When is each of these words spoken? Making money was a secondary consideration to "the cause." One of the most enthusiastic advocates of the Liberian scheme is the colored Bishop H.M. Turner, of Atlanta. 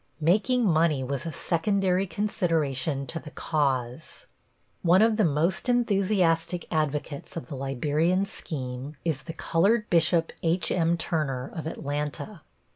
Making 0.19 0.65
money 0.65 1.03
was 1.03 1.27
a 1.27 1.31
secondary 1.31 2.07
consideration 2.07 3.05
to 3.05 3.19
"the 3.19 3.29
cause." 3.29 4.25
One 4.81 5.03
of 5.03 5.17
the 5.17 5.23
most 5.23 5.69
enthusiastic 5.69 6.65
advocates 6.73 7.37
of 7.37 7.49
the 7.49 7.55
Liberian 7.55 8.25
scheme 8.25 8.95
is 9.05 9.21
the 9.21 9.33
colored 9.33 9.87
Bishop 9.91 10.33
H.M. 10.41 10.97
Turner, 10.97 11.51
of 11.53 11.67
Atlanta. 11.67 12.41